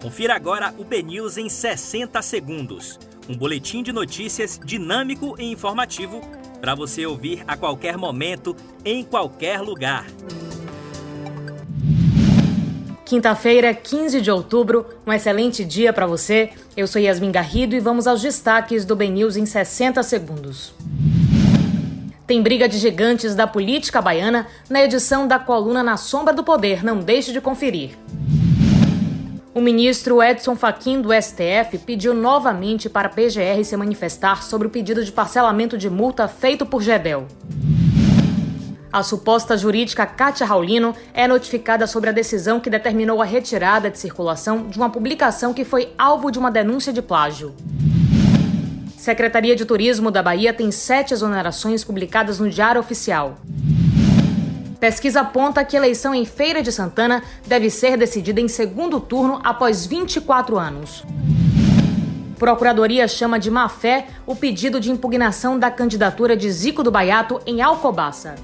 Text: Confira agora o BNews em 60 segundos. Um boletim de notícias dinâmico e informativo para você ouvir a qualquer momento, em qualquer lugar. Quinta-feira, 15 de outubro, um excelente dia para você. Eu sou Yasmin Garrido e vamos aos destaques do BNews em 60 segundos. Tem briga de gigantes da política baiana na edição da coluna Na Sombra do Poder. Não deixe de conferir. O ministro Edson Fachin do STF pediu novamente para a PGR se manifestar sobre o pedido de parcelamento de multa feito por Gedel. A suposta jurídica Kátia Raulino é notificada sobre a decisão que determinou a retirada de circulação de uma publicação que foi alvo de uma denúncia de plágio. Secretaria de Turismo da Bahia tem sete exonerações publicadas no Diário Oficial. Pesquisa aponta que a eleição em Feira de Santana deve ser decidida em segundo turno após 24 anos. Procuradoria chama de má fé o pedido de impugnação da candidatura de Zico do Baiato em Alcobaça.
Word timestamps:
Confira 0.00 0.36
agora 0.36 0.72
o 0.78 0.84
BNews 0.84 1.38
em 1.38 1.48
60 1.48 2.22
segundos. 2.22 3.00
Um 3.28 3.36
boletim 3.36 3.82
de 3.82 3.92
notícias 3.92 4.56
dinâmico 4.64 5.34
e 5.36 5.50
informativo 5.50 6.20
para 6.60 6.72
você 6.72 7.04
ouvir 7.04 7.42
a 7.48 7.56
qualquer 7.56 7.96
momento, 7.96 8.54
em 8.84 9.02
qualquer 9.02 9.60
lugar. 9.60 10.06
Quinta-feira, 13.04 13.74
15 13.74 14.20
de 14.20 14.30
outubro, 14.30 14.86
um 15.04 15.12
excelente 15.12 15.64
dia 15.64 15.92
para 15.92 16.06
você. 16.06 16.50
Eu 16.76 16.86
sou 16.86 17.02
Yasmin 17.02 17.32
Garrido 17.32 17.74
e 17.74 17.80
vamos 17.80 18.06
aos 18.06 18.22
destaques 18.22 18.84
do 18.84 18.94
BNews 18.94 19.36
em 19.36 19.46
60 19.46 20.00
segundos. 20.04 20.72
Tem 22.24 22.40
briga 22.40 22.68
de 22.68 22.78
gigantes 22.78 23.34
da 23.34 23.48
política 23.48 24.00
baiana 24.00 24.46
na 24.70 24.80
edição 24.80 25.26
da 25.26 25.40
coluna 25.40 25.82
Na 25.82 25.96
Sombra 25.96 26.32
do 26.32 26.44
Poder. 26.44 26.84
Não 26.84 27.00
deixe 27.00 27.32
de 27.32 27.40
conferir. 27.40 27.98
O 29.58 29.60
ministro 29.60 30.22
Edson 30.22 30.54
Fachin 30.54 31.02
do 31.02 31.08
STF 31.12 31.78
pediu 31.84 32.14
novamente 32.14 32.88
para 32.88 33.08
a 33.08 33.10
PGR 33.10 33.64
se 33.64 33.76
manifestar 33.76 34.44
sobre 34.44 34.68
o 34.68 34.70
pedido 34.70 35.04
de 35.04 35.10
parcelamento 35.10 35.76
de 35.76 35.90
multa 35.90 36.28
feito 36.28 36.64
por 36.64 36.80
Gedel. 36.80 37.26
A 38.92 39.02
suposta 39.02 39.56
jurídica 39.56 40.06
Kátia 40.06 40.46
Raulino 40.46 40.94
é 41.12 41.26
notificada 41.26 41.88
sobre 41.88 42.08
a 42.08 42.12
decisão 42.12 42.60
que 42.60 42.70
determinou 42.70 43.20
a 43.20 43.24
retirada 43.24 43.90
de 43.90 43.98
circulação 43.98 44.68
de 44.68 44.78
uma 44.78 44.90
publicação 44.90 45.52
que 45.52 45.64
foi 45.64 45.92
alvo 45.98 46.30
de 46.30 46.38
uma 46.38 46.52
denúncia 46.52 46.92
de 46.92 47.02
plágio. 47.02 47.52
Secretaria 48.96 49.56
de 49.56 49.64
Turismo 49.64 50.12
da 50.12 50.22
Bahia 50.22 50.52
tem 50.52 50.70
sete 50.70 51.12
exonerações 51.12 51.82
publicadas 51.82 52.38
no 52.38 52.48
Diário 52.48 52.80
Oficial. 52.80 53.38
Pesquisa 54.80 55.22
aponta 55.22 55.64
que 55.64 55.76
a 55.76 55.80
eleição 55.80 56.14
em 56.14 56.24
Feira 56.24 56.62
de 56.62 56.70
Santana 56.70 57.22
deve 57.46 57.68
ser 57.68 57.96
decidida 57.96 58.40
em 58.40 58.46
segundo 58.46 59.00
turno 59.00 59.40
após 59.42 59.84
24 59.84 60.56
anos. 60.56 61.04
Procuradoria 62.38 63.08
chama 63.08 63.40
de 63.40 63.50
má 63.50 63.68
fé 63.68 64.06
o 64.24 64.36
pedido 64.36 64.78
de 64.78 64.92
impugnação 64.92 65.58
da 65.58 65.68
candidatura 65.68 66.36
de 66.36 66.48
Zico 66.48 66.84
do 66.84 66.92
Baiato 66.92 67.40
em 67.44 67.60
Alcobaça. 67.60 68.36